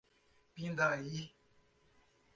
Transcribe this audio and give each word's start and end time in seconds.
Pindaí 0.53 1.29